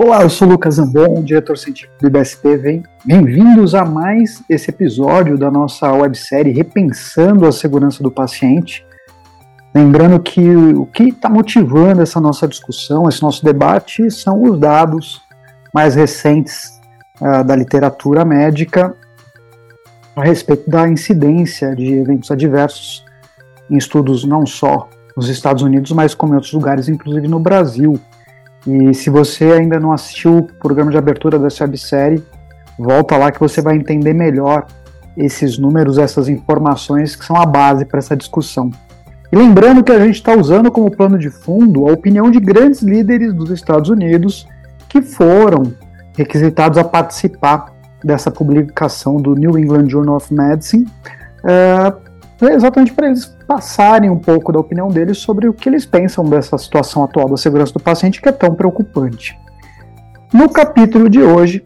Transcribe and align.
Olá, 0.00 0.22
eu 0.22 0.30
sou 0.30 0.46
Lucas 0.46 0.76
Zambon, 0.76 1.24
diretor 1.24 1.58
científico 1.58 1.92
do 2.00 2.06
IBSP. 2.06 2.84
Bem-vindos 3.04 3.74
a 3.74 3.84
mais 3.84 4.40
esse 4.48 4.70
episódio 4.70 5.36
da 5.36 5.50
nossa 5.50 5.92
websérie 5.92 6.52
Repensando 6.52 7.44
a 7.44 7.50
Segurança 7.50 8.00
do 8.00 8.08
Paciente. 8.08 8.86
Lembrando 9.74 10.20
que 10.20 10.40
o 10.40 10.86
que 10.86 11.08
está 11.08 11.28
motivando 11.28 12.00
essa 12.00 12.20
nossa 12.20 12.46
discussão, 12.46 13.08
esse 13.08 13.20
nosso 13.20 13.44
debate, 13.44 14.08
são 14.08 14.40
os 14.44 14.56
dados 14.60 15.20
mais 15.74 15.96
recentes 15.96 16.80
uh, 17.20 17.42
da 17.42 17.56
literatura 17.56 18.24
médica 18.24 18.94
a 20.14 20.22
respeito 20.22 20.70
da 20.70 20.88
incidência 20.88 21.74
de 21.74 21.94
eventos 21.94 22.30
adversos 22.30 23.04
em 23.68 23.76
estudos 23.76 24.24
não 24.24 24.46
só 24.46 24.88
nos 25.16 25.28
Estados 25.28 25.64
Unidos, 25.64 25.90
mas 25.90 26.14
como 26.14 26.34
em 26.34 26.36
outros 26.36 26.52
lugares, 26.52 26.88
inclusive 26.88 27.26
no 27.26 27.40
Brasil. 27.40 28.00
E 28.66 28.92
se 28.94 29.08
você 29.10 29.44
ainda 29.52 29.78
não 29.78 29.92
assistiu 29.92 30.38
o 30.38 30.42
programa 30.42 30.90
de 30.90 30.98
abertura 30.98 31.38
dessa 31.38 31.64
websérie, 31.64 32.22
volta 32.78 33.16
lá 33.16 33.30
que 33.30 33.40
você 33.40 33.60
vai 33.60 33.76
entender 33.76 34.12
melhor 34.12 34.66
esses 35.16 35.58
números, 35.58 35.98
essas 35.98 36.28
informações 36.28 37.16
que 37.16 37.24
são 37.24 37.36
a 37.36 37.46
base 37.46 37.84
para 37.84 37.98
essa 37.98 38.16
discussão. 38.16 38.70
E 39.30 39.36
lembrando 39.36 39.82
que 39.82 39.92
a 39.92 39.98
gente 39.98 40.14
está 40.14 40.34
usando 40.34 40.70
como 40.70 40.90
plano 40.90 41.18
de 41.18 41.28
fundo 41.28 41.88
a 41.88 41.92
opinião 41.92 42.30
de 42.30 42.40
grandes 42.40 42.80
líderes 42.80 43.32
dos 43.34 43.50
Estados 43.50 43.90
Unidos 43.90 44.46
que 44.88 45.02
foram 45.02 45.74
requisitados 46.16 46.78
a 46.78 46.84
participar 46.84 47.66
dessa 48.02 48.30
publicação 48.30 49.16
do 49.16 49.34
New 49.34 49.58
England 49.58 49.88
Journal 49.88 50.16
of 50.16 50.32
Medicine, 50.32 50.86
é, 51.44 51.92
exatamente 52.40 52.92
para 52.92 53.08
eles 53.08 53.26
passarem 53.46 54.10
um 54.10 54.18
pouco 54.18 54.52
da 54.52 54.60
opinião 54.60 54.88
deles 54.88 55.18
sobre 55.18 55.48
o 55.48 55.52
que 55.52 55.68
eles 55.68 55.84
pensam 55.84 56.24
dessa 56.24 56.56
situação 56.56 57.02
atual 57.02 57.28
da 57.28 57.36
segurança 57.36 57.72
do 57.72 57.80
paciente 57.80 58.20
que 58.20 58.28
é 58.28 58.32
tão 58.32 58.54
preocupante. 58.54 59.36
No 60.32 60.48
capítulo 60.48 61.08
de 61.08 61.22
hoje, 61.22 61.64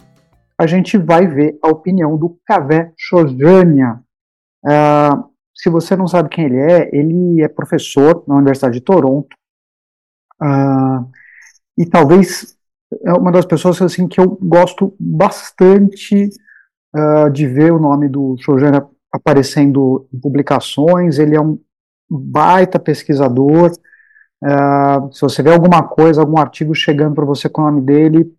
a 0.59 0.67
gente 0.67 0.97
vai 0.97 1.27
ver 1.27 1.59
a 1.63 1.69
opinião 1.69 2.17
do 2.17 2.39
Kavé 2.47 2.93
Chojania. 2.97 4.01
Uh, 4.65 5.33
se 5.55 5.69
você 5.69 5.97
não 5.97 6.07
sabe 6.07 6.29
quem 6.29 6.47
ele 6.47 6.59
é, 6.59 6.89
ele 6.93 7.43
é 7.43 7.49
professor 7.49 8.25
na 8.27 8.37
Universidade 8.37 8.75
de 8.75 8.81
Toronto 8.81 9.37
uh, 10.41 11.11
e 11.77 11.85
talvez 11.85 12.57
é 13.05 13.13
uma 13.13 13.33
das 13.33 13.45
pessoas 13.45 13.81
assim 13.83 14.07
que 14.07 14.21
eu 14.21 14.39
gosto 14.41 14.95
bastante 14.99 16.31
uh, 16.95 17.31
de 17.31 17.47
ver 17.47 17.73
o 17.73 17.81
nome 17.81 18.09
do 18.09 18.37
Chojania 18.39 18.87
aparecendo 19.13 20.09
em 20.13 20.19
publicações. 20.19 21.19
Ele 21.19 21.37
é 21.37 21.41
um 21.41 21.59
baita 22.11 22.79
pesquisador. 22.79 23.73
Uh, 24.43 25.13
se 25.13 25.21
você 25.21 25.43
vê 25.43 25.53
alguma 25.53 25.83
coisa, 25.83 26.21
algum 26.21 26.39
artigo 26.39 26.75
chegando 26.75 27.15
para 27.15 27.25
você 27.25 27.49
com 27.49 27.63
o 27.63 27.65
nome 27.65 27.83
dele, 27.83 28.35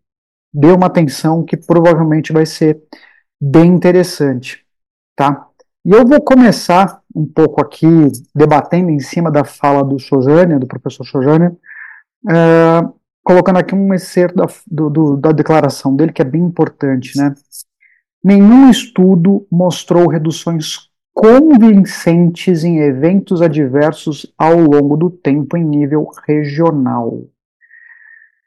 dê 0.53 0.71
uma 0.71 0.87
atenção 0.87 1.43
que 1.43 1.55
provavelmente 1.55 2.33
vai 2.33 2.45
ser 2.45 2.81
bem 3.41 3.67
interessante, 3.67 4.65
tá? 5.15 5.47
E 5.85 5.91
eu 5.91 6.05
vou 6.05 6.21
começar 6.21 7.01
um 7.13 7.25
pouco 7.25 7.61
aqui 7.61 7.87
debatendo 8.33 8.89
em 8.89 8.99
cima 8.99 9.29
da 9.29 9.43
fala 9.43 9.83
do 9.83 9.99
Sojânia, 9.99 10.59
do 10.59 10.67
professor 10.67 11.03
Sojânia, 11.03 11.55
uh, 12.25 12.93
colocando 13.23 13.59
aqui 13.59 13.73
um 13.75 13.93
excerto 13.93 14.35
da, 14.35 14.45
do, 14.67 14.89
do, 14.89 15.17
da 15.17 15.31
declaração 15.31 15.95
dele 15.95 16.13
que 16.13 16.21
é 16.21 16.25
bem 16.25 16.41
importante, 16.41 17.17
né? 17.17 17.33
Nenhum 18.23 18.69
estudo 18.69 19.45
mostrou 19.51 20.07
reduções 20.07 20.89
convincentes 21.13 22.63
em 22.63 22.79
eventos 22.79 23.41
adversos 23.41 24.33
ao 24.37 24.57
longo 24.57 24.97
do 24.97 25.09
tempo 25.09 25.57
em 25.57 25.63
nível 25.63 26.09
regional. 26.27 27.23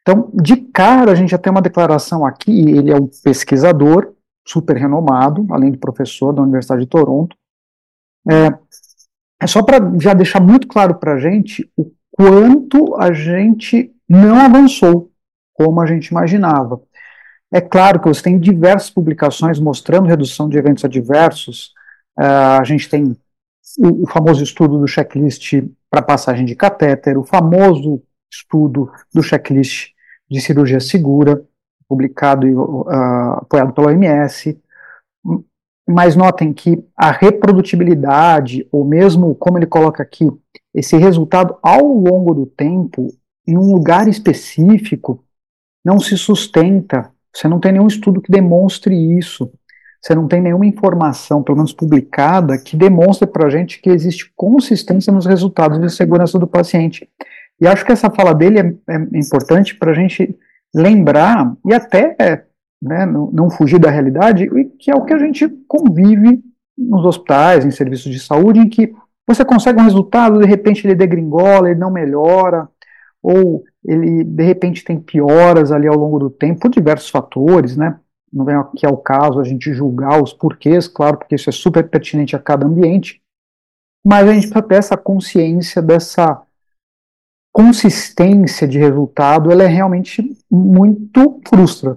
Então, 0.03 0.31
de 0.35 0.57
cara, 0.57 1.13
a 1.13 1.15
gente 1.15 1.31
já 1.31 1.39
tem 1.39 1.51
uma 1.51 1.63
declaração 1.63 2.25
aqui, 2.25 2.71
ele 2.71 2.91
é 2.91 2.97
um 2.97 3.09
pesquisador 3.23 4.15
super 4.47 4.77
renomado, 4.77 5.47
além 5.51 5.73
de 5.73 5.79
professor 5.79 6.33
da 6.33 6.43
Universidade 6.43 6.83
de 6.83 6.89
Toronto. 6.89 7.37
É, 8.29 8.57
é 9.43 9.47
só 9.47 9.63
para 9.63 9.79
já 9.99 10.15
deixar 10.15 10.41
muito 10.41 10.69
claro 10.69 10.95
para 10.95 11.15
a 11.15 11.19
gente 11.19 11.71
o 11.77 11.91
quanto 12.11 12.97
a 12.97 13.13
gente 13.13 13.93
não 14.09 14.37
avançou 14.37 15.11
como 15.53 15.81
a 15.81 15.87
gente 15.87 16.09
imaginava. 16.09 16.81
É 17.53 17.61
claro 17.61 18.01
que 18.01 18.09
você 18.09 18.23
tem 18.23 18.39
diversas 18.39 18.91
publicações 18.91 19.59
mostrando 19.59 20.09
redução 20.09 20.49
de 20.49 20.59
eventos 20.59 20.85
adversos, 20.85 21.75
Uh, 22.19 22.59
a 22.61 22.65
gente 22.65 22.89
tem 22.89 23.15
o, 23.79 24.05
o, 24.05 24.07
famoso 24.07 24.43
estudo 24.43 24.79
do 24.79 24.87
checklist 24.87 25.63
para 25.91 26.01
passagem 26.01 26.47
de 26.47 26.57
catéter, 26.57 27.19
o 27.19 27.25
famoso 27.25 28.03
estudo 28.33 28.91
do 29.13 29.23
checklist 29.23 29.91
de 30.31 30.41
cirurgia 30.41 30.81
segura, 30.81 31.45
publicado 31.87 32.47
e 32.47 32.55
uh, 32.55 32.89
apoiado 33.37 33.75
pela 33.75 33.89
OMS. 33.89 34.59
Mas 35.87 36.17
notem 36.17 36.53
que 36.53 36.83
a 36.97 37.13
reprodutibilidade, 37.13 38.67
ou 38.73 38.85
mesmo 38.85 39.35
como 39.35 39.59
ele 39.59 39.67
coloca 39.67 40.03
aqui, 40.03 40.27
esse 40.75 40.97
resultado 40.97 41.59
ao 41.63 41.87
longo 41.87 42.35
do 42.35 42.47
tempo, 42.47 43.09
em 43.47 43.57
um 43.57 43.73
lugar 43.73 44.09
específico, 44.09 45.23
não 45.85 46.01
se 46.01 46.17
sustenta. 46.17 47.13
Você 47.37 47.49
não 47.49 47.61
tem 47.61 47.73
nenhum 47.73 47.87
estudo 47.87 48.23
que 48.23 48.33
demonstre 48.33 48.95
isso 49.19 49.51
você 50.07 50.15
não 50.15 50.29
tem 50.29 50.41
nenhuma 50.41 50.67
informação, 50.67 51.43
pelo 51.43 51.57
menos 51.57 51.73
publicada, 51.73 52.57
que 52.59 52.77
demonstre 52.77 53.27
para 53.27 53.49
a 53.49 53.51
gente 53.51 53.81
que 53.81 53.91
existe 53.91 54.33
consistência 54.37 55.13
nos 55.13 55.27
resultados 55.27 55.81
de 55.81 55.91
segurança 55.91 56.39
do 56.39 56.47
paciente. 56.47 57.09
E 57.61 57.67
acho 57.67 57.85
que 57.85 57.91
essa 57.91 58.09
fala 58.09 58.33
dele 58.33 58.61
é, 58.61 58.95
é 58.95 59.19
importante 59.19 59.75
para 59.75 59.91
a 59.91 59.95
gente 59.95 60.39
lembrar 60.73 61.53
e 61.67 61.75
até 61.75 62.15
né, 62.81 63.05
não, 63.05 63.33
não 63.33 63.51
fugir 63.51 63.81
da 63.81 63.91
realidade, 63.91 64.49
que 64.79 64.93
é 64.93 64.95
o 64.95 65.05
que 65.05 65.13
a 65.13 65.19
gente 65.19 65.49
convive 65.67 66.41
nos 66.79 67.05
hospitais, 67.05 67.65
em 67.65 67.73
serviços 67.73 68.13
de 68.13 68.21
saúde, 68.21 68.61
em 68.61 68.69
que 68.69 68.93
você 69.27 69.45
consegue 69.45 69.81
um 69.81 69.85
resultado, 69.85 70.39
de 70.39 70.47
repente 70.47 70.87
ele 70.87 70.95
degringola, 70.95 71.69
ele 71.69 71.81
não 71.81 71.91
melhora, 71.91 72.69
ou 73.21 73.65
ele 73.87 74.25
de 74.25 74.43
repente 74.43 74.85
tem 74.85 75.01
pioras 75.01 75.71
ali 75.73 75.87
ao 75.87 75.97
longo 75.97 76.19
do 76.19 76.31
tempo, 76.31 76.61
por 76.61 76.71
diversos 76.71 77.09
fatores, 77.09 77.77
né? 77.77 77.99
não 78.33 78.45
vem 78.45 78.55
aqui 78.55 78.85
ao 78.85 78.99
caso 78.99 79.41
a 79.41 79.45
gente 79.45 79.73
julgar 79.73 80.23
os 80.23 80.33
porquês, 80.33 80.87
claro, 80.87 81.17
porque 81.17 81.35
isso 81.35 81.49
é 81.49 81.53
super 81.53 81.89
pertinente 81.89 82.37
a 82.37 82.39
cada 82.39 82.67
ambiente, 82.67 83.23
mas 84.05 84.29
a 84.29 84.35
gente 84.35 84.49
precisa 84.49 84.63
ter 84.63 84.75
essa 84.77 84.97
consciência 84.97 85.81
dessa 85.81 86.43
consistência 87.53 88.69
de 88.69 88.79
resultado, 88.79 89.51
ela 89.51 89.63
é 89.63 89.67
realmente 89.67 90.37
muito 90.51 91.41
frustra. 91.49 91.97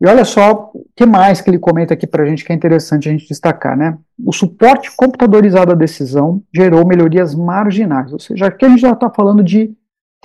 E 0.00 0.06
olha 0.06 0.24
só 0.24 0.72
o 0.74 0.84
que 0.94 1.06
mais 1.06 1.40
que 1.40 1.48
ele 1.48 1.58
comenta 1.58 1.94
aqui 1.94 2.06
para 2.06 2.24
a 2.24 2.26
gente 2.26 2.44
que 2.44 2.52
é 2.52 2.54
interessante 2.54 3.08
a 3.08 3.12
gente 3.12 3.28
destacar, 3.28 3.76
né? 3.76 3.96
O 4.22 4.32
suporte 4.32 4.94
computadorizado 4.94 5.72
à 5.72 5.74
decisão 5.74 6.42
gerou 6.54 6.84
melhorias 6.84 7.34
marginais, 7.34 8.12
ou 8.12 8.18
seja, 8.18 8.46
aqui 8.46 8.66
a 8.66 8.68
gente 8.68 8.80
já 8.80 8.92
está 8.92 9.08
falando 9.08 9.42
de 9.42 9.74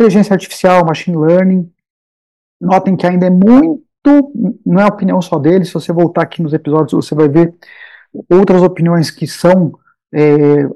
inteligência 0.01 0.33
artificial, 0.33 0.85
machine 0.85 1.17
learning. 1.17 1.71
Notem 2.59 2.95
que 2.95 3.05
ainda 3.05 3.27
é 3.27 3.29
muito 3.29 3.81
não 4.65 4.81
é 4.81 4.85
opinião 4.87 5.21
só 5.21 5.37
dele, 5.37 5.63
se 5.63 5.73
você 5.73 5.93
voltar 5.93 6.23
aqui 6.23 6.41
nos 6.41 6.53
episódios, 6.53 7.05
você 7.05 7.13
vai 7.13 7.29
ver 7.29 7.53
outras 8.27 8.63
opiniões 8.63 9.11
que 9.11 9.27
são 9.27 9.73
é, 10.11 10.67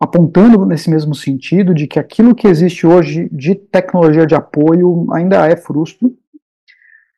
apontando 0.00 0.66
nesse 0.66 0.90
mesmo 0.90 1.14
sentido, 1.14 1.72
de 1.72 1.86
que 1.86 1.98
aquilo 1.98 2.34
que 2.34 2.48
existe 2.48 2.84
hoje 2.84 3.28
de 3.30 3.54
tecnologia 3.54 4.26
de 4.26 4.34
apoio 4.34 5.06
ainda 5.12 5.46
é 5.46 5.56
frustro. 5.56 6.12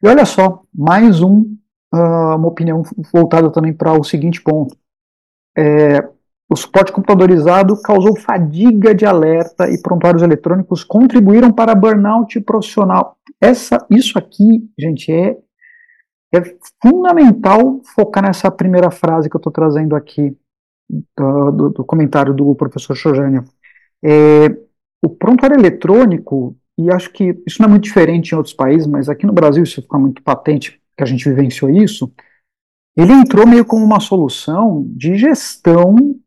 E 0.03 0.09
olha 0.09 0.27
só, 0.27 0.62
mais 0.72 1.22
um, 1.22 1.56
uh, 1.94 2.37
uma 2.37 2.49
opinião 2.49 2.83
voltada 3.10 3.50
também 3.50 3.72
para 3.72 3.99
o 3.99 4.05
seguinte 4.05 4.43
ponto. 4.43 4.77
É, 5.56 6.06
o 6.50 6.56
suporte 6.56 6.91
computadorizado 6.91 7.80
causou 7.80 8.19
fadiga 8.19 8.92
de 8.92 9.07
alerta 9.07 9.71
e 9.71 9.80
prontuários 9.80 10.21
eletrônicos 10.21 10.83
contribuíram 10.83 11.53
para 11.53 11.77
burnout 11.77 12.41
profissional. 12.41 13.16
Essa, 13.41 13.86
isso 13.89 14.19
aqui, 14.19 14.69
gente, 14.77 15.13
é, 15.13 15.36
é 16.34 16.42
fundamental 16.83 17.80
focar 17.95 18.24
nessa 18.24 18.51
primeira 18.51 18.91
frase 18.91 19.30
que 19.30 19.36
eu 19.36 19.39
estou 19.39 19.53
trazendo 19.53 19.95
aqui 19.95 20.36
do, 21.16 21.51
do, 21.53 21.71
do, 21.71 21.84
comentário 21.84 22.34
do 22.34 22.53
professor 22.57 22.97
Chojânia. 22.97 23.45
É, 24.04 24.48
o 25.01 25.09
prontuário 25.09 25.57
eletrônico, 25.57 26.57
e 26.77 26.91
acho 26.91 27.13
que 27.13 27.41
isso 27.47 27.63
não 27.63 27.69
é 27.69 27.71
muito 27.71 27.84
diferente 27.84 28.33
em 28.33 28.36
outros 28.36 28.54
países, 28.54 28.89
mas 28.89 29.09
aqui 29.09 29.24
no 29.24 29.33
Brasil 29.33 29.63
isso 29.63 29.80
fica 29.80 29.98
muito 29.98 30.21
patente, 30.21 30.83
que 30.97 31.04
a 31.04 31.07
gente 31.07 31.28
vivenciou 31.28 31.71
isso, 31.71 32.13
ele 32.97 33.13
entrou 33.13 33.47
meio 33.47 33.65
como 33.65 33.84
uma 33.84 34.01
solução 34.01 34.84
de 34.97 35.15
gestão 35.15 36.20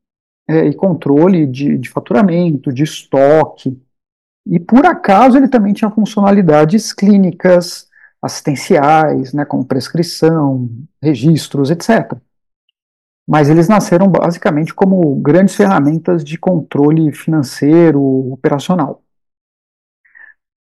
é, 0.47 0.65
e 0.65 0.73
controle 0.73 1.47
de, 1.47 1.77
de 1.77 1.89
faturamento, 1.89 2.71
de 2.71 2.83
estoque. 2.83 3.81
E 4.45 4.59
por 4.59 4.85
acaso 4.85 5.37
ele 5.37 5.47
também 5.47 5.73
tinha 5.73 5.89
funcionalidades 5.89 6.91
clínicas, 6.91 7.87
assistenciais, 8.21 9.33
né, 9.33 9.45
como 9.45 9.65
prescrição, 9.65 10.69
registros, 11.01 11.69
etc. 11.69 12.17
Mas 13.27 13.49
eles 13.49 13.67
nasceram 13.67 14.07
basicamente 14.09 14.73
como 14.73 15.15
grandes 15.15 15.55
ferramentas 15.55 16.23
de 16.23 16.37
controle 16.37 17.11
financeiro, 17.13 18.01
operacional. 18.31 19.01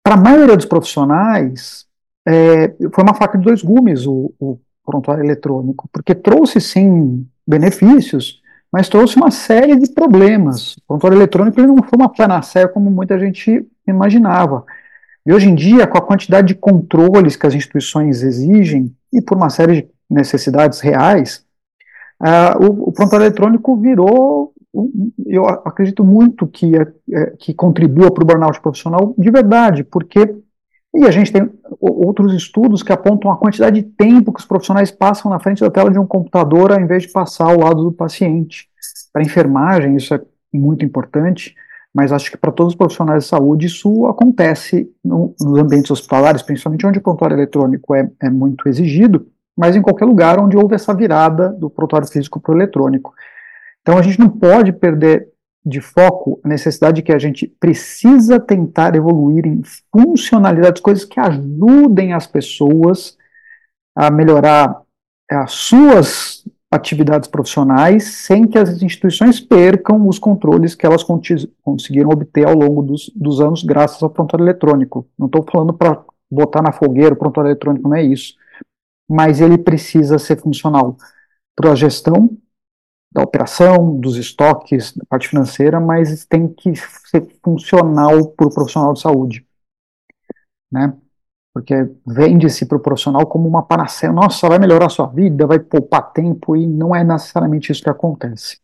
Para 0.05 0.15
a 0.15 0.21
maioria 0.21 0.57
dos 0.57 0.67
profissionais, 0.67 1.87
é, 2.27 2.69
foi 2.93 3.05
uma 3.05 3.15
faca 3.15 3.39
de 3.39 3.45
dois 3.45 3.63
gumes 3.63 4.07
o, 4.07 4.33
o 4.39 4.59
prontuário 4.85 5.25
eletrônico, 5.25 5.89
porque 5.93 6.15
trouxe 6.15 6.61
sim 6.61 7.27
benefícios, 7.47 8.42
mas 8.73 8.89
trouxe 8.89 9.17
uma 9.17 9.31
série 9.31 9.77
de 9.77 9.91
problemas. 9.93 10.75
O 10.77 10.83
prontuário 10.89 11.19
eletrônico 11.19 11.61
ele 11.61 11.67
não 11.67 11.83
foi 11.83 11.97
uma 11.97 12.09
panaceia 12.09 12.67
como 12.67 12.91
muita 12.91 13.19
gente 13.19 13.67
imaginava. 13.87 14.65
E 15.27 15.33
hoje 15.33 15.49
em 15.49 15.55
dia, 15.55 15.87
com 15.87 15.99
a 15.99 16.03
quantidade 16.03 16.49
de 16.49 16.55
controles 16.55 17.37
que 17.37 17.47
as 17.47 17.55
instituições 17.55 18.23
exigem, 18.23 18.95
e 19.13 19.21
por 19.21 19.37
uma 19.37 19.51
série 19.51 19.83
de 19.83 19.89
necessidades 20.11 20.81
reais, 20.81 21.45
uh, 22.21 22.65
o, 22.65 22.89
o 22.89 22.93
prontuário 22.93 23.27
eletrônico 23.27 23.77
virou, 23.77 24.53
eu 25.27 25.47
acredito 25.47 26.03
muito 26.03 26.47
que, 26.47 26.73
é, 26.77 27.27
que 27.39 27.53
contribua 27.53 28.11
para 28.11 28.25
o 28.25 28.27
burnout 28.27 28.61
profissional 28.61 29.15
de 29.19 29.31
verdade, 29.31 29.85
porque 29.85 30.35
e 30.95 31.05
a 31.05 31.11
gente 31.11 31.33
tem 31.33 31.51
outros 31.81 32.35
estudos 32.35 32.83
que 32.83 32.93
apontam 32.93 33.31
a 33.31 33.37
quantidade 33.37 33.81
de 33.81 33.89
tempo 33.89 34.33
que 34.33 34.41
os 34.41 34.47
profissionais 34.47 34.91
passam 34.91 35.31
na 35.31 35.39
frente 35.39 35.61
da 35.61 35.71
tela 35.71 35.91
de 35.91 35.99
um 35.99 36.07
computador 36.07 36.71
ao 36.71 36.81
invés 36.81 37.05
de 37.05 37.09
passar 37.09 37.47
ao 37.47 37.61
lado 37.61 37.83
do 37.83 37.93
paciente. 37.93 38.69
Para 39.13 39.23
enfermagem, 39.23 39.97
isso 39.97 40.15
é 40.15 40.21
muito 40.53 40.85
importante, 40.85 41.55
mas 41.95 42.13
acho 42.13 42.31
que 42.31 42.37
para 42.37 42.53
todos 42.53 42.75
os 42.75 42.77
profissionais 42.77 43.25
de 43.25 43.31
saúde 43.31 43.67
isso 43.67 44.07
acontece 44.07 44.91
no, 45.03 45.35
nos 45.41 45.59
ambientes 45.59 45.91
hospitalares, 45.91 46.43
principalmente 46.43 46.87
onde 46.87 46.99
o 46.99 47.03
prontuário 47.03 47.37
eletrônico 47.37 47.95
é, 47.95 48.11
é 48.21 48.29
muito 48.29 48.69
exigido, 48.69 49.27
mas 49.57 49.75
em 49.75 49.83
qualquer 49.83 50.05
lugar 50.05 50.39
onde 50.39 50.57
houve 50.57 50.75
essa 50.75 50.95
virada 50.95 51.49
do 51.51 51.71
prontuário 51.71 52.09
físico 52.09 52.39
para 52.39 52.53
o 52.53 52.57
eletrônico. 52.57 53.15
Então 53.81 53.97
a 53.97 54.03
gente 54.03 54.19
não 54.19 54.29
pode 54.29 54.73
perder 54.73 55.32
de 55.65 55.81
foco 55.81 56.41
a 56.43 56.49
necessidade 56.49 56.97
de 56.97 57.03
que 57.03 57.13
a 57.13 57.19
gente 57.19 57.47
precisa 57.47 58.41
tentar 58.41 58.97
evoluir 58.97 59.47
em 59.47 59.63
funcionalidades, 59.93 60.83
coisas 60.83 61.05
que 61.05 61.21
ajudem 61.21 62.13
as 62.13 62.27
pessoas 62.27 63.17
a 63.95 64.11
melhorar 64.11 64.83
as 65.31 65.53
suas 65.53 66.45
atividades 66.71 67.29
profissionais 67.29 68.05
sem 68.05 68.47
que 68.47 68.59
as 68.59 68.83
instituições 68.83 69.39
percam 69.39 70.09
os 70.09 70.19
controles 70.19 70.75
que 70.75 70.87
elas 70.87 71.05
conseguiram 71.63 72.11
obter 72.11 72.47
ao 72.47 72.55
longo 72.55 72.83
dos, 72.83 73.11
dos 73.15 73.41
anos 73.41 73.63
graças 73.63 74.03
ao 74.03 74.11
prontuário 74.11 74.45
eletrônico. 74.45 75.07
Não 75.19 75.27
estou 75.27 75.45
falando 75.51 75.75
para 75.75 76.03
botar 76.31 76.63
na 76.63 76.73
fogueira 76.73 77.15
o 77.15 77.19
prontuário 77.19 77.51
eletrônico, 77.51 77.89
não 77.89 77.97
é 77.97 78.03
isso. 78.03 78.35
Mas 79.09 79.41
ele 79.41 79.59
precisa 79.59 80.19
ser 80.19 80.41
funcional 80.41 80.97
para 81.55 81.73
a 81.73 81.75
gestão 81.75 82.31
da 83.13 83.23
operação, 83.23 83.99
dos 84.01 84.17
estoques, 84.17 84.93
da 84.97 85.05
parte 85.09 85.29
financeira, 85.29 85.79
mas 85.79 86.25
tem 86.25 86.49
que 86.49 86.73
ser 86.75 87.29
funcional 87.45 88.29
para 88.29 88.47
o 88.47 88.55
profissional 88.55 88.95
de 88.95 89.01
saúde. 89.01 89.47
Né? 90.71 90.97
Porque 91.53 91.75
vende-se 92.07 92.65
para 92.65 92.79
o 92.79 92.81
profissional 92.81 93.27
como 93.27 93.47
uma 93.47 93.63
panaceia, 93.63 94.11
nossa, 94.11 94.49
vai 94.49 94.59
melhorar 94.59 94.87
a 94.87 94.91
sua 94.91 95.07
vida, 95.07 95.47
vai 95.47 95.59
poupar 95.59 96.13
tempo, 96.13 96.57
e 96.57 96.67
não 96.67 96.97
é 96.97 97.05
necessariamente 97.05 97.71
isso 97.71 97.83
que 97.83 97.91
acontece. 97.91 98.59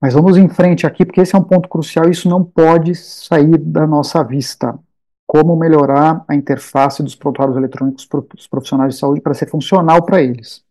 Mas 0.00 0.14
vamos 0.14 0.36
em 0.36 0.48
frente 0.48 0.86
aqui, 0.86 1.04
porque 1.04 1.20
esse 1.20 1.34
é 1.34 1.38
um 1.38 1.44
ponto 1.44 1.68
crucial 1.68 2.06
e 2.06 2.12
isso 2.12 2.28
não 2.28 2.44
pode 2.44 2.94
sair 2.94 3.58
da 3.58 3.86
nossa 3.86 4.22
vista. 4.22 4.78
Como 5.26 5.54
melhorar 5.56 6.24
a 6.26 6.34
interface 6.34 7.02
dos 7.02 7.14
prontuários 7.14 7.56
eletrônicos 7.56 8.06
para 8.06 8.20
os 8.36 8.46
profissionais 8.48 8.94
de 8.94 9.00
saúde 9.00 9.20
para 9.20 9.34
ser 9.34 9.48
funcional 9.48 10.04
para 10.04 10.22
eles. 10.22 10.64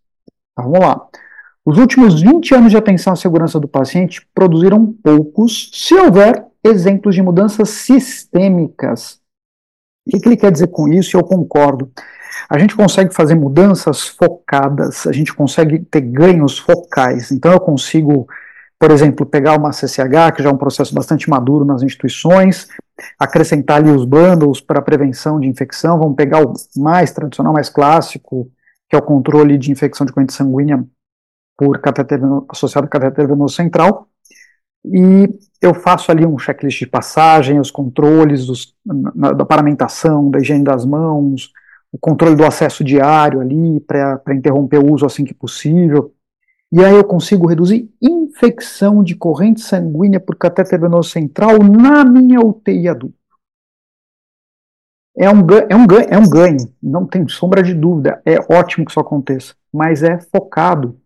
Então, 0.51 0.71
vamos 0.71 0.79
lá. 0.87 1.07
Os 1.69 1.77
últimos 1.77 2.19
20 2.19 2.55
anos 2.55 2.71
de 2.71 2.77
atenção 2.77 3.13
à 3.13 3.15
segurança 3.15 3.59
do 3.59 3.67
paciente 3.67 4.27
produziram 4.33 4.91
poucos, 5.03 5.69
se 5.71 5.93
houver, 5.93 6.43
exemplos 6.63 7.13
de 7.13 7.21
mudanças 7.21 7.69
sistêmicas. 7.69 9.19
O 10.07 10.19
que, 10.19 10.27
ele 10.27 10.35
quer 10.35 10.51
dizer 10.51 10.69
com 10.69 10.87
isso? 10.87 11.15
Eu 11.15 11.23
concordo. 11.23 11.91
A 12.49 12.57
gente 12.57 12.75
consegue 12.75 13.13
fazer 13.13 13.35
mudanças 13.35 14.07
focadas, 14.07 15.05
a 15.05 15.11
gente 15.11 15.31
consegue 15.31 15.77
ter 15.77 16.01
ganhos 16.01 16.57
focais. 16.57 17.31
Então, 17.31 17.51
eu 17.53 17.59
consigo, 17.59 18.27
por 18.79 18.89
exemplo, 18.89 19.23
pegar 19.23 19.55
uma 19.55 19.71
CCH, 19.71 20.33
que 20.35 20.41
já 20.41 20.49
é 20.49 20.51
um 20.51 20.57
processo 20.57 20.95
bastante 20.95 21.29
maduro 21.29 21.65
nas 21.65 21.83
instituições, 21.83 22.67
acrescentar 23.19 23.77
ali 23.77 23.91
os 23.91 24.05
bundles 24.05 24.59
para 24.59 24.81
prevenção 24.81 25.39
de 25.39 25.47
infecção, 25.47 25.99
vamos 25.99 26.15
pegar 26.15 26.43
o 26.43 26.51
mais 26.77 27.11
tradicional, 27.11 27.53
mais 27.53 27.69
clássico, 27.69 28.49
que 28.89 28.95
é 28.95 28.99
o 28.99 29.03
controle 29.03 29.55
de 29.55 29.71
infecção 29.71 30.03
de 30.03 30.11
corrente 30.11 30.33
sanguínea 30.33 30.83
por 31.59 31.77
catéter 31.79 32.21
associado 32.47 32.87
a 32.87 32.89
catéter 32.89 33.27
venoso 33.27 33.53
central, 33.53 34.07
e 34.85 35.27
eu 35.61 35.73
faço 35.73 36.09
ali 36.09 36.25
um 36.25 36.39
checklist 36.39 36.79
de 36.79 36.87
passagem, 36.87 37.59
os 37.59 37.69
controles 37.69 38.45
dos, 38.45 38.73
na, 39.13 39.33
da 39.33 39.43
paramentação, 39.43 40.31
da 40.31 40.39
higiene 40.39 40.63
das 40.63 40.85
mãos, 40.85 41.51
o 41.91 41.97
controle 41.97 42.33
do 42.37 42.45
acesso 42.45 42.81
diário 42.81 43.41
ali, 43.41 43.81
para 43.81 44.33
interromper 44.33 44.77
o 44.77 44.93
uso 44.93 45.05
assim 45.05 45.25
que 45.25 45.33
possível. 45.33 46.13
E 46.71 46.81
aí 46.81 46.95
eu 46.95 47.03
consigo 47.03 47.45
reduzir 47.45 47.91
infecção 48.01 49.03
de 49.03 49.15
corrente 49.15 49.59
sanguínea 49.59 50.19
por 50.19 50.37
catéter 50.37 50.79
venoso 50.79 51.09
central 51.09 51.59
na 51.59 52.05
minha 52.05 52.39
UTI 52.39 52.87
adulto. 52.87 53.17
É 55.17 55.29
um, 55.29 55.45
é, 55.69 55.75
um, 55.75 55.85
é 56.09 56.17
um 56.17 56.29
ganho, 56.29 56.73
não 56.81 57.05
tem 57.05 57.27
sombra 57.27 57.61
de 57.61 57.73
dúvida, 57.73 58.21
é 58.25 58.37
ótimo 58.49 58.85
que 58.85 58.91
isso 58.91 58.99
aconteça, 59.01 59.53
mas 59.73 60.03
é 60.03 60.17
focado 60.21 60.97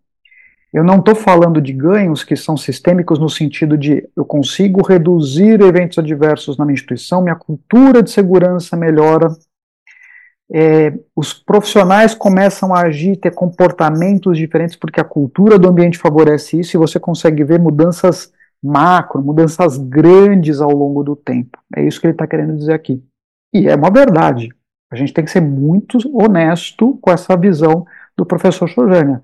eu 0.74 0.84
não 0.84 0.98
estou 0.98 1.14
falando 1.14 1.62
de 1.62 1.72
ganhos 1.72 2.24
que 2.24 2.36
são 2.36 2.58
sistêmicos 2.58 3.20
no 3.20 3.30
sentido 3.30 3.78
de 3.78 4.10
eu 4.16 4.26
consigo 4.26 4.82
reduzir 4.82 5.62
eventos 5.62 6.00
adversos 6.00 6.58
na 6.58 6.66
minha 6.66 6.74
instituição, 6.74 7.22
minha 7.22 7.36
cultura 7.36 8.02
de 8.02 8.10
segurança 8.10 8.76
melhora, 8.76 9.28
é, 10.52 10.92
os 11.16 11.32
profissionais 11.32 12.16
começam 12.16 12.74
a 12.74 12.82
agir, 12.82 13.18
ter 13.18 13.32
comportamentos 13.32 14.36
diferentes 14.36 14.76
porque 14.76 15.00
a 15.00 15.06
cultura 15.06 15.60
do 15.60 15.70
ambiente 15.70 15.98
favorece 15.98 16.60
isso 16.60 16.76
e 16.76 16.80
você 16.80 17.00
consegue 17.00 17.44
ver 17.44 17.60
mudanças 17.60 18.34
macro, 18.62 19.22
mudanças 19.22 19.78
grandes 19.78 20.60
ao 20.60 20.72
longo 20.72 21.04
do 21.04 21.16
tempo. 21.16 21.60
É 21.76 21.86
isso 21.86 22.02
que 22.02 22.08
ele 22.08 22.14
está 22.14 22.26
querendo 22.26 22.56
dizer 22.56 22.74
aqui. 22.74 23.04
E 23.54 23.68
é 23.68 23.76
uma 23.76 23.92
verdade. 23.92 24.50
A 24.92 24.96
gente 24.96 25.14
tem 25.14 25.24
que 25.24 25.32
ser 25.32 25.42
muito 25.42 26.00
honesto 26.16 26.98
com 27.00 27.12
essa 27.12 27.38
visão 27.38 27.86
do 28.18 28.26
professor 28.26 28.68
Chojânia 28.68 29.22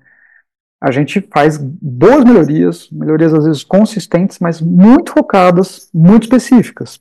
a 0.80 0.90
gente 0.90 1.20
faz 1.32 1.58
boas 1.58 2.24
melhorias, 2.24 2.88
melhorias 2.90 3.34
às 3.34 3.44
vezes 3.44 3.62
consistentes, 3.62 4.38
mas 4.38 4.60
muito 4.60 5.12
focadas, 5.12 5.90
muito 5.92 6.22
específicas. 6.22 7.00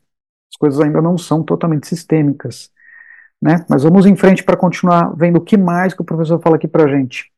As 0.52 0.58
coisas 0.58 0.82
ainda 0.82 1.02
não 1.02 1.18
são 1.18 1.42
totalmente 1.42 1.88
sistêmicas. 1.88 2.70
Né? 3.42 3.66
Mas 3.70 3.84
vamos 3.84 4.06
em 4.06 4.18
frente 4.18 4.44
para 4.44 4.58
continuar 4.58 5.16
vendo 5.16 5.38
o 5.38 5.42
que 5.42 5.56
mais 5.56 5.94
que 5.94 6.02
o 6.02 6.06
professor 6.06 6.42
fala 6.42 6.58
aqui 6.58 6.68
para 6.68 6.84
a 6.84 6.88
gente. 6.90 7.32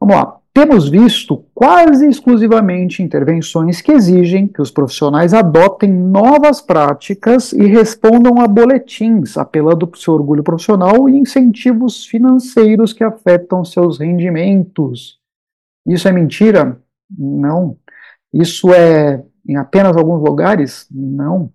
Vamos 0.00 0.16
lá. 0.16 0.36
Temos 0.52 0.88
visto 0.88 1.44
quase 1.54 2.08
exclusivamente 2.08 3.00
intervenções 3.00 3.80
que 3.80 3.92
exigem 3.92 4.48
que 4.48 4.60
os 4.60 4.72
profissionais 4.72 5.32
adotem 5.32 5.92
novas 5.92 6.60
práticas 6.60 7.52
e 7.52 7.64
respondam 7.66 8.40
a 8.40 8.48
boletins, 8.48 9.38
apelando 9.38 9.86
para 9.86 9.96
o 9.96 10.00
seu 10.00 10.14
orgulho 10.14 10.42
profissional 10.42 11.08
e 11.08 11.16
incentivos 11.16 12.04
financeiros 12.04 12.92
que 12.92 13.04
afetam 13.04 13.64
seus 13.64 14.00
rendimentos. 14.00 15.17
Isso 15.86 16.08
é 16.08 16.12
mentira? 16.12 16.80
Não. 17.10 17.78
Isso 18.32 18.72
é 18.72 19.24
em 19.48 19.56
apenas 19.56 19.96
alguns 19.96 20.22
lugares? 20.22 20.86
Não. 20.90 21.52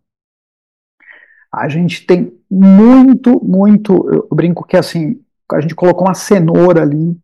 A 1.53 1.69
gente 1.69 2.05
tem 2.05 2.35
muito, 2.49 3.43
muito. 3.43 4.09
Eu 4.09 4.27
brinco 4.35 4.65
que 4.65 4.75
assim, 4.75 5.23
a 5.51 5.61
gente 5.61 5.75
colocou 5.75 6.07
uma 6.07 6.15
cenoura 6.15 6.81
ali 6.81 7.17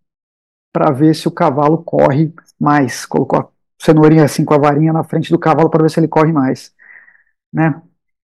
para 0.72 0.91
ver 0.91 1.15
se 1.15 1.27
o 1.27 1.32
cavalo 1.32 1.79
corre 1.79 2.32
mais. 2.60 3.06
Colocou 3.06 3.39
a 3.39 3.50
cenourinha 3.82 4.25
assim 4.25 4.46
com 4.46 4.53
a 4.53 4.60
varinha 4.60 4.94
na 4.94 5.03
frente 5.03 5.32
do 5.32 5.39
cavalo 5.39 5.70
para 5.70 5.82
ver 5.82 5.89
se 5.89 6.00
ele 6.00 6.08
corre 6.08 6.32
mais. 6.32 6.74
Né? 7.51 7.82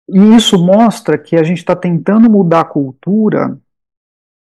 E 0.08 0.36
isso 0.36 0.64
mostra 0.64 1.18
que 1.18 1.36
a 1.36 1.44
gente 1.44 1.60
está 1.60 1.76
tentando 1.76 2.30
mudar 2.30 2.62
a 2.62 2.66
cultura 2.66 3.60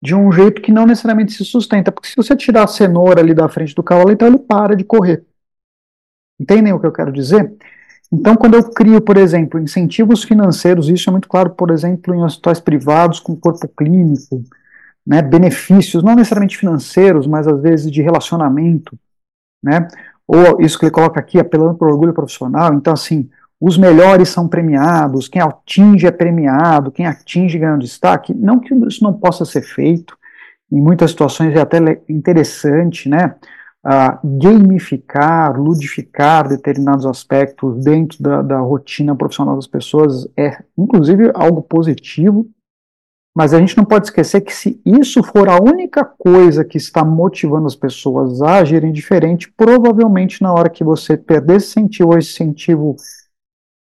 de 0.02 0.14
um 0.14 0.32
jeito 0.32 0.62
que 0.62 0.72
não 0.72 0.86
necessariamente 0.86 1.32
se 1.32 1.44
sustenta. 1.44 1.92
Porque 1.92 2.08
se 2.08 2.16
você 2.16 2.34
tirar 2.34 2.64
a 2.64 2.66
cenoura 2.66 3.20
ali 3.20 3.34
da 3.34 3.48
frente 3.48 3.74
do 3.74 3.82
cavalo, 3.82 4.10
então 4.10 4.28
ele 4.28 4.38
para 4.38 4.74
de 4.74 4.84
correr. 4.84 5.24
Entendem 6.38 6.72
o 6.72 6.80
que 6.80 6.86
eu 6.86 6.92
quero 6.92 7.12
dizer? 7.12 7.52
Então, 8.12 8.34
quando 8.34 8.54
eu 8.54 8.70
crio, 8.70 9.00
por 9.00 9.16
exemplo, 9.16 9.60
incentivos 9.60 10.24
financeiros, 10.24 10.88
isso 10.88 11.08
é 11.08 11.12
muito 11.12 11.28
claro, 11.28 11.50
por 11.50 11.70
exemplo, 11.70 12.14
em 12.14 12.22
hospitais 12.22 12.58
privados 12.58 13.20
com 13.20 13.36
corpo 13.36 13.68
clínico, 13.68 14.42
né, 15.06 15.22
benefícios, 15.22 16.02
não 16.02 16.16
necessariamente 16.16 16.56
financeiros, 16.56 17.26
mas 17.26 17.46
às 17.46 17.60
vezes 17.60 17.90
de 17.90 18.02
relacionamento, 18.02 18.98
né, 19.62 19.86
ou 20.26 20.60
isso 20.60 20.78
que 20.78 20.86
ele 20.86 20.92
coloca 20.92 21.20
aqui, 21.20 21.38
apelando 21.38 21.76
para 21.76 21.88
o 21.88 21.90
orgulho 21.92 22.12
profissional, 22.12 22.74
então 22.74 22.92
assim, 22.92 23.30
os 23.60 23.76
melhores 23.76 24.30
são 24.30 24.48
premiados, 24.48 25.28
quem 25.28 25.42
atinge 25.42 26.06
é 26.06 26.10
premiado, 26.10 26.90
quem 26.90 27.06
atinge 27.06 27.58
ganha 27.58 27.74
um 27.74 27.78
destaque. 27.78 28.32
Não 28.32 28.58
que 28.58 28.74
isso 28.74 29.04
não 29.04 29.12
possa 29.12 29.44
ser 29.44 29.62
feito, 29.62 30.16
em 30.72 30.80
muitas 30.80 31.10
situações 31.10 31.54
é 31.54 31.60
até 31.60 31.78
interessante, 32.08 33.08
né? 33.08 33.34
Uh, 33.84 34.38
gamificar, 34.38 35.58
ludificar 35.58 36.48
determinados 36.48 37.06
aspectos 37.06 37.82
dentro 37.82 38.22
da, 38.22 38.42
da 38.42 38.58
rotina 38.60 39.16
profissional 39.16 39.56
das 39.56 39.66
pessoas 39.66 40.28
é, 40.36 40.62
inclusive, 40.76 41.30
algo 41.34 41.62
positivo, 41.62 42.46
Mas 43.34 43.54
a 43.54 43.58
gente 43.58 43.76
não 43.76 43.84
pode 43.84 44.06
esquecer 44.06 44.40
que 44.40 44.52
se 44.52 44.80
isso 44.84 45.22
for 45.22 45.48
a 45.48 45.60
única 45.62 46.04
coisa 46.04 46.64
que 46.64 46.76
está 46.76 47.04
motivando 47.04 47.66
as 47.66 47.76
pessoas 47.76 48.42
a 48.42 48.56
agirem 48.58 48.92
diferente, 48.92 49.52
provavelmente 49.56 50.42
na 50.42 50.52
hora 50.52 50.68
que 50.68 50.82
você 50.82 51.16
perder 51.16 51.56
esse 51.56 51.78
incentivo, 51.78 52.18
esse 52.18 52.30
incentivo 52.42 52.96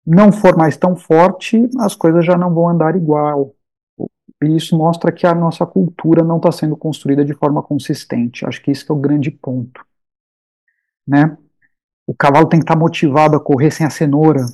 não 0.07 0.31
for 0.31 0.57
mais 0.57 0.77
tão 0.77 0.95
forte, 0.95 1.69
as 1.81 1.95
coisas 1.97 2.25
já 2.25 2.39
não 2.39 2.55
vão 2.55 2.69
andar 2.69 2.95
igual. 2.95 3.55
E 4.43 4.55
isso 4.55 4.77
mostra 4.77 5.11
que 5.11 5.27
a 5.27 5.35
nossa 5.35 5.67
cultura 5.67 6.23
não 6.23 6.37
está 6.37 6.53
sendo 6.53 6.77
construída 6.77 7.25
de 7.25 7.35
forma 7.35 7.63
consistente. 7.63 8.47
Acho 8.47 8.63
que 8.63 8.71
isso 8.71 8.91
é 8.91 8.95
o 8.95 8.99
grande 8.99 9.31
ponto. 9.31 9.85
Né? 11.07 11.37
O 12.07 12.15
cavalo 12.15 12.47
tem 12.47 12.61
que 12.61 12.65
estar 12.65 12.75
tá 12.75 12.81
motivado 12.81 13.37
a 13.37 13.41
correr 13.41 13.71
sem 13.71 13.85
a 13.85 13.91
cenoura. 13.91 14.45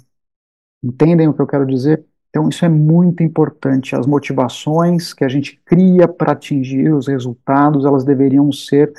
Entendem 0.82 1.28
o 1.28 1.34
que 1.34 1.42
eu 1.42 1.46
quero 1.46 1.66
dizer? 1.66 2.04
Então, 2.30 2.48
isso 2.48 2.64
é 2.64 2.68
muito 2.68 3.22
importante. 3.22 3.94
As 3.94 4.06
motivações 4.06 5.12
que 5.12 5.22
a 5.22 5.28
gente 5.28 5.60
cria 5.66 6.08
para 6.08 6.32
atingir 6.32 6.94
os 6.94 7.06
resultados, 7.06 7.84
elas 7.84 8.04
deveriam 8.04 8.50
ser 8.50 8.90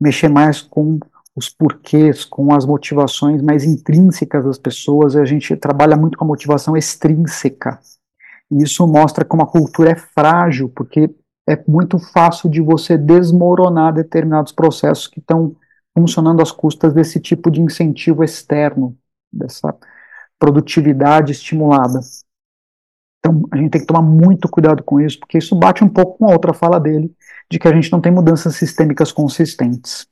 mexer 0.00 0.28
mais 0.28 0.60
com 0.60 0.98
os 1.36 1.48
porquês, 1.48 2.24
com 2.24 2.54
as 2.54 2.64
motivações 2.64 3.42
mais 3.42 3.64
intrínsecas 3.64 4.44
das 4.44 4.58
pessoas. 4.58 5.16
A 5.16 5.24
gente 5.24 5.56
trabalha 5.56 5.96
muito 5.96 6.16
com 6.16 6.24
a 6.24 6.28
motivação 6.28 6.76
extrínseca. 6.76 7.78
E 8.50 8.62
isso 8.62 8.86
mostra 8.86 9.24
como 9.24 9.42
a 9.42 9.46
cultura 9.46 9.90
é 9.90 9.96
frágil, 9.96 10.68
porque 10.68 11.10
é 11.48 11.62
muito 11.66 11.98
fácil 11.98 12.48
de 12.48 12.60
você 12.60 12.96
desmoronar 12.96 13.92
determinados 13.92 14.52
processos 14.52 15.08
que 15.08 15.20
estão 15.20 15.56
funcionando 15.92 16.42
às 16.42 16.50
custas 16.50 16.92
desse 16.92 17.20
tipo 17.20 17.50
de 17.50 17.60
incentivo 17.60 18.24
externo, 18.24 18.96
dessa 19.32 19.74
produtividade 20.38 21.32
estimulada. 21.32 22.00
Então, 23.18 23.42
a 23.50 23.56
gente 23.56 23.70
tem 23.70 23.80
que 23.80 23.86
tomar 23.86 24.02
muito 24.02 24.48
cuidado 24.48 24.82
com 24.82 25.00
isso, 25.00 25.18
porque 25.18 25.38
isso 25.38 25.56
bate 25.56 25.82
um 25.82 25.88
pouco 25.88 26.18
com 26.18 26.28
a 26.28 26.32
outra 26.32 26.52
fala 26.52 26.78
dele, 26.78 27.14
de 27.50 27.58
que 27.58 27.66
a 27.66 27.72
gente 27.72 27.90
não 27.90 28.00
tem 28.00 28.12
mudanças 28.12 28.54
sistêmicas 28.56 29.10
consistentes. 29.10 30.06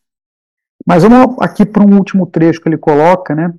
Mas 0.86 1.02
vamos 1.02 1.36
aqui 1.40 1.64
para 1.64 1.84
um 1.84 1.96
último 1.96 2.26
trecho 2.26 2.60
que 2.60 2.68
ele 2.68 2.78
coloca, 2.78 3.34
né? 3.34 3.54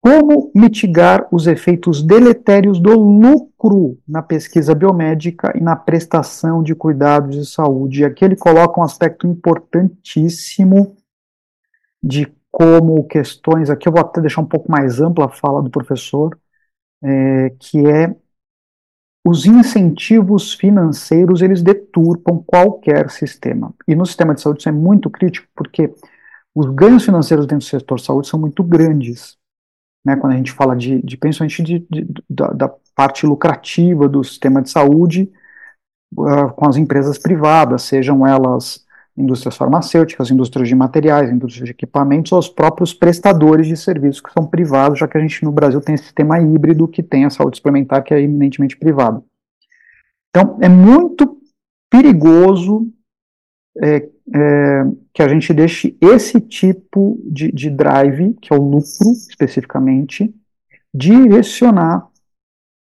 Como 0.00 0.50
mitigar 0.54 1.28
os 1.30 1.46
efeitos 1.46 2.02
deletérios 2.02 2.80
do 2.80 2.98
lucro 2.98 3.98
na 4.06 4.20
pesquisa 4.20 4.74
biomédica 4.74 5.56
e 5.56 5.60
na 5.60 5.76
prestação 5.76 6.62
de 6.62 6.74
cuidados 6.74 7.36
de 7.36 7.46
saúde? 7.46 8.04
Aqui 8.04 8.24
ele 8.24 8.36
coloca 8.36 8.80
um 8.80 8.82
aspecto 8.82 9.28
importantíssimo 9.28 10.96
de 12.02 12.26
como 12.50 13.04
questões, 13.04 13.70
aqui 13.70 13.88
eu 13.88 13.92
vou 13.92 14.02
até 14.02 14.20
deixar 14.20 14.42
um 14.42 14.46
pouco 14.46 14.70
mais 14.70 15.00
ampla 15.00 15.26
a 15.26 15.30
fala 15.30 15.62
do 15.62 15.70
professor, 15.70 16.38
é, 17.02 17.50
que 17.58 17.86
é 17.86 18.14
os 19.24 19.46
incentivos 19.46 20.52
financeiros 20.54 21.42
eles 21.42 21.62
deturpam 21.62 22.42
qualquer 22.44 23.10
sistema. 23.10 23.72
E 23.86 23.94
no 23.94 24.04
sistema 24.04 24.34
de 24.34 24.40
saúde 24.40 24.60
isso 24.60 24.68
é 24.68 24.72
muito 24.72 25.08
crítico 25.08 25.46
porque 25.54 25.92
os 26.54 26.66
ganhos 26.66 27.04
financeiros 27.04 27.46
dentro 27.46 27.66
do 27.66 27.70
setor 27.70 27.98
de 27.98 28.04
saúde 28.04 28.28
são 28.28 28.38
muito 28.38 28.62
grandes. 28.62 29.36
Né, 30.04 30.16
quando 30.16 30.32
a 30.32 30.36
gente 30.36 30.50
fala 30.50 30.74
de, 30.74 31.00
de 31.02 31.16
principalmente 31.16 31.62
de, 31.62 31.86
de, 31.88 32.08
da, 32.28 32.48
da, 32.48 32.74
parte 32.94 33.24
lucrativa 33.24 34.08
do 34.08 34.22
sistema 34.22 34.60
de 34.60 34.68
saúde 34.68 35.32
uh, 36.14 36.52
com 36.54 36.68
as 36.68 36.76
empresas 36.76 37.16
privadas, 37.16 37.82
sejam 37.82 38.26
elas 38.26 38.81
indústrias 39.16 39.56
farmacêuticas, 39.56 40.30
indústrias 40.30 40.68
de 40.68 40.74
materiais, 40.74 41.30
indústrias 41.30 41.66
de 41.66 41.72
equipamentos, 41.72 42.32
ou 42.32 42.38
os 42.38 42.48
próprios 42.48 42.94
prestadores 42.94 43.66
de 43.66 43.76
serviços 43.76 44.20
que 44.20 44.32
são 44.32 44.46
privados, 44.46 44.98
já 44.98 45.06
que 45.06 45.18
a 45.18 45.20
gente 45.20 45.44
no 45.44 45.52
Brasil 45.52 45.80
tem 45.80 45.94
esse 45.94 46.04
sistema 46.04 46.40
híbrido 46.40 46.88
que 46.88 47.02
tem 47.02 47.24
a 47.24 47.30
saúde 47.30 47.58
suplementar, 47.58 48.02
que 48.02 48.14
é 48.14 48.20
eminentemente 48.20 48.76
privado. 48.76 49.24
Então, 50.30 50.58
é 50.62 50.68
muito 50.68 51.38
perigoso 51.90 52.90
é, 53.82 53.96
é, 54.34 54.84
que 55.12 55.22
a 55.22 55.28
gente 55.28 55.52
deixe 55.52 55.96
esse 56.00 56.40
tipo 56.40 57.20
de, 57.24 57.52
de 57.52 57.68
drive, 57.68 58.34
que 58.40 58.52
é 58.52 58.56
o 58.56 58.62
lucro 58.62 59.12
especificamente, 59.28 60.34
direcionar 60.94 62.08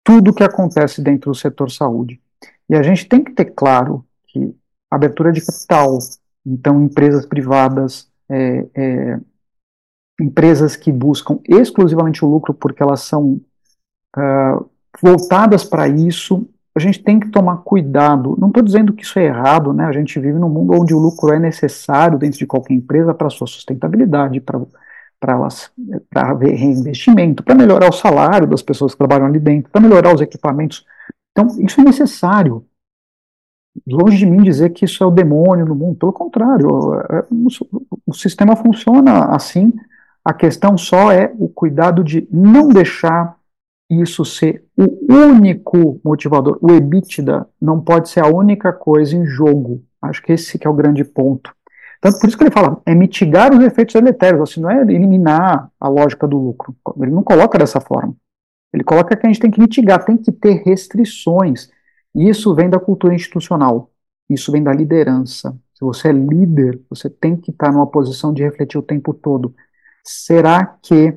tudo 0.05 0.31
o 0.31 0.35
que 0.35 0.43
acontece 0.43 1.01
dentro 1.01 1.31
do 1.31 1.37
setor 1.37 1.71
saúde. 1.71 2.21
E 2.69 2.75
a 2.75 2.83
gente 2.83 3.07
tem 3.07 3.23
que 3.23 3.33
ter 3.33 3.47
claro 3.47 4.05
que 4.27 4.55
abertura 4.91 5.33
de 5.33 5.45
capital, 5.45 5.99
então 6.47 6.83
empresas 6.83 7.27
privadas, 7.27 8.09
é, 8.29 8.67
é, 8.75 9.21
empresas 10.21 10.77
que 10.77 10.91
buscam 10.91 11.39
exclusivamente 11.49 12.25
o 12.25 12.29
lucro 12.29 12.53
porque 12.53 12.83
elas 12.83 13.01
são 13.03 13.41
uh, 14.17 14.71
voltadas 15.01 15.65
para 15.65 15.89
isso, 15.89 16.49
a 16.75 16.81
gente 16.81 17.03
tem 17.03 17.19
que 17.19 17.29
tomar 17.31 17.59
cuidado. 17.59 18.37
Não 18.39 18.49
estou 18.49 18.63
dizendo 18.63 18.93
que 18.93 19.03
isso 19.03 19.19
é 19.19 19.25
errado, 19.25 19.73
né? 19.73 19.85
A 19.85 19.93
gente 19.93 20.19
vive 20.19 20.39
num 20.39 20.49
mundo 20.49 20.81
onde 20.81 20.95
o 20.95 20.99
lucro 20.99 21.33
é 21.33 21.39
necessário 21.39 22.19
dentro 22.19 22.39
de 22.39 22.47
qualquer 22.47 22.75
empresa 22.75 23.13
para 23.13 23.31
sua 23.31 23.47
sustentabilidade, 23.47 24.41
para 24.41 24.61
para 25.21 25.49
para 26.09 26.33
reinvestimento, 26.35 27.43
para 27.43 27.55
melhorar 27.55 27.89
o 27.89 27.93
salário 27.93 28.47
das 28.47 28.63
pessoas 28.63 28.93
que 28.93 28.99
trabalham 28.99 29.27
ali 29.27 29.41
dentro, 29.41 29.71
para 29.71 29.81
melhorar 29.81 30.15
os 30.15 30.21
equipamentos. 30.21 30.85
Então, 31.33 31.49
isso 31.61 31.81
é 31.81 31.85
necessário 31.85 32.65
longe 33.87 34.19
de 34.19 34.27
mim 34.27 34.43
dizer 34.43 34.71
que 34.71 34.85
isso 34.85 35.03
é 35.03 35.07
o 35.07 35.11
demônio 35.11 35.67
no 35.67 35.75
mundo, 35.75 35.99
pelo 35.99 36.13
contrário, 36.13 36.95
é, 37.11 37.25
o 38.07 38.15
sistema 38.15 38.57
funciona 38.57 39.27
assim, 39.27 39.73
a 40.25 40.33
questão 40.33 40.77
só 40.77 41.13
é 41.13 41.33
o 41.39 41.49
cuidado 41.49 42.05
de 42.05 42.29
não 42.31 42.69
deixar 42.69 43.37
isso 43.91 44.25
ser 44.25 44.65
o 44.77 45.13
único 45.13 46.01
motivador. 46.05 46.59
O 46.61 46.71
EBITDA 46.71 47.47
não 47.61 47.81
pode 47.81 48.11
ser 48.11 48.21
a 48.21 48.27
única 48.29 48.73
coisa 48.73 49.17
em 49.17 49.25
jogo. 49.25 49.83
Acho 50.03 50.23
que 50.23 50.33
esse 50.33 50.59
que 50.59 50.67
é 50.67 50.71
o 50.71 50.75
grande 50.75 51.05
ponto. 51.05 51.55
Tanto 52.01 52.21
por 52.21 52.29
isso 52.29 52.37
que 52.37 52.45
ele 52.45 52.51
fala, 52.51 52.81
é 52.87 52.95
mitigar 52.95 53.53
os 53.53 53.65
efeitos 53.65 53.95
deletérios, 53.95 54.43
assim, 54.43 54.61
não 54.61 54.71
é 54.71 54.83
eliminar 54.83 55.71
a 55.81 55.89
lógica 55.89 56.29
do 56.29 56.39
lucro. 56.39 56.77
Ele 57.01 57.11
não 57.11 57.23
coloca 57.23 57.59
dessa 57.59 57.81
forma. 57.81 58.15
Ele 58.73 58.85
coloca 58.85 59.17
que 59.17 59.27
a 59.27 59.31
gente 59.31 59.41
tem 59.41 59.51
que 59.51 59.61
mitigar, 59.61 60.05
tem 60.05 60.17
que 60.17 60.31
ter 60.31 60.63
restrições. 60.65 61.71
Isso 62.19 62.53
vem 62.53 62.69
da 62.69 62.81
cultura 62.81 63.15
institucional, 63.15 63.93
isso 64.29 64.51
vem 64.51 64.61
da 64.61 64.73
liderança. 64.73 65.57
Se 65.73 65.85
você 65.85 66.09
é 66.09 66.13
líder, 66.13 66.83
você 66.91 67.09
tem 67.09 67.37
que 67.37 67.53
estar 67.53 67.71
numa 67.71 67.87
posição 67.87 68.35
de 68.35 68.43
refletir 68.43 68.77
o 68.77 68.83
tempo 68.83 69.15
todo. 69.15 69.55
Será 70.05 70.67
que 70.67 71.17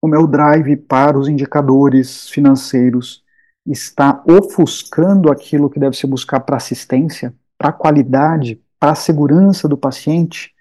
o 0.00 0.08
meu 0.08 0.26
drive 0.26 0.76
para 0.78 1.18
os 1.18 1.28
indicadores 1.28 2.30
financeiros 2.30 3.22
está 3.66 4.24
ofuscando 4.26 5.30
aquilo 5.30 5.68
que 5.68 5.78
deve 5.78 5.94
se 5.94 6.06
buscar 6.06 6.40
para 6.40 6.56
assistência, 6.56 7.34
para 7.58 7.70
qualidade, 7.70 8.62
para 8.80 8.92
a 8.92 8.94
segurança 8.94 9.68
do 9.68 9.76
paciente? 9.76 10.54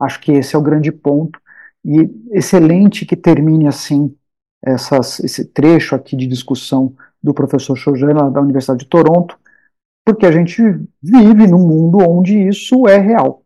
Acho 0.00 0.18
que 0.18 0.32
esse 0.32 0.56
é 0.56 0.58
o 0.58 0.62
grande 0.62 0.90
ponto. 0.90 1.38
E 1.84 2.10
excelente 2.32 3.04
que 3.04 3.16
termine 3.16 3.68
assim 3.68 4.16
essas, 4.62 5.20
esse 5.20 5.44
trecho 5.44 5.94
aqui 5.94 6.16
de 6.16 6.26
discussão 6.26 6.96
do 7.24 7.32
professor 7.32 7.74
Chojana 7.74 8.30
da 8.30 8.42
Universidade 8.42 8.80
de 8.80 8.90
Toronto, 8.90 9.38
porque 10.04 10.26
a 10.26 10.30
gente 10.30 10.62
vive 11.02 11.46
num 11.46 11.66
mundo 11.66 11.98
onde 12.06 12.38
isso 12.38 12.86
é 12.86 12.98
real. 12.98 13.42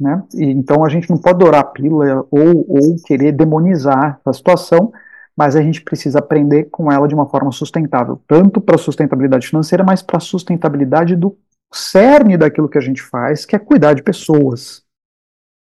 Né? 0.00 0.20
E, 0.34 0.46
então 0.46 0.84
a 0.84 0.88
gente 0.88 1.08
não 1.08 1.16
pode 1.16 1.38
dourar 1.38 1.60
a 1.60 1.64
pílula 1.64 2.26
ou, 2.28 2.66
ou 2.68 2.96
querer 3.06 3.30
demonizar 3.30 4.20
a 4.24 4.32
situação, 4.32 4.92
mas 5.36 5.54
a 5.54 5.62
gente 5.62 5.80
precisa 5.82 6.18
aprender 6.18 6.64
com 6.64 6.90
ela 6.90 7.06
de 7.06 7.14
uma 7.14 7.28
forma 7.28 7.52
sustentável, 7.52 8.20
tanto 8.26 8.60
para 8.60 8.74
a 8.74 8.78
sustentabilidade 8.78 9.46
financeira, 9.46 9.84
mas 9.84 10.02
para 10.02 10.16
a 10.16 10.20
sustentabilidade 10.20 11.14
do 11.14 11.38
cerne 11.72 12.36
daquilo 12.36 12.68
que 12.68 12.78
a 12.78 12.80
gente 12.80 13.00
faz, 13.00 13.46
que 13.46 13.54
é 13.54 13.58
cuidar 13.60 13.94
de 13.94 14.02
pessoas. 14.02 14.82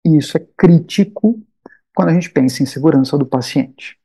E 0.07 0.19
isso 0.19 0.37
é 0.37 0.47
crítico 0.57 1.41
quando 1.95 2.11
a 2.11 2.15
gente 2.15 2.31
pensa 2.31 2.63
em 2.63 2.67
segurança 2.67 3.17
do 3.17 3.27
paciente. 3.27 3.98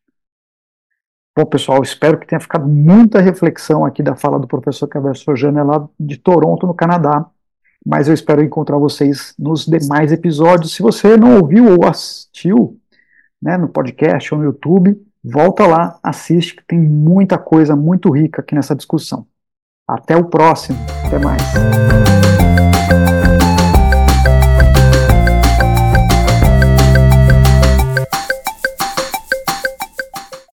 Bom, 1.35 1.45
pessoal, 1.45 1.81
espero 1.81 2.19
que 2.19 2.27
tenha 2.27 2.39
ficado 2.39 2.67
muita 2.67 3.19
reflexão 3.19 3.83
aqui 3.83 4.03
da 4.03 4.15
fala 4.15 4.37
do 4.37 4.47
professor 4.47 4.87
Caber 4.87 5.15
Sojana 5.15 5.63
lá 5.63 5.89
de 5.99 6.17
Toronto, 6.17 6.67
no 6.67 6.75
Canadá. 6.75 7.25
Mas 7.83 8.07
eu 8.07 8.13
espero 8.13 8.43
encontrar 8.43 8.77
vocês 8.77 9.33
nos 9.37 9.65
demais 9.65 10.11
episódios. 10.11 10.75
Se 10.75 10.83
você 10.83 11.17
não 11.17 11.37
ouviu 11.37 11.65
ou 11.67 11.85
assistiu 11.87 12.79
né, 13.41 13.57
no 13.57 13.67
podcast 13.67 14.33
ou 14.33 14.39
no 14.39 14.45
YouTube, 14.45 14.95
volta 15.23 15.65
lá, 15.65 15.99
assiste, 16.03 16.55
que 16.55 16.63
tem 16.65 16.79
muita 16.79 17.37
coisa 17.37 17.75
muito 17.75 18.11
rica 18.11 18.41
aqui 18.41 18.53
nessa 18.53 18.75
discussão. 18.75 19.25
Até 19.87 20.15
o 20.15 20.25
próximo. 20.25 20.77
Até 21.05 21.17
mais. 21.17 22.42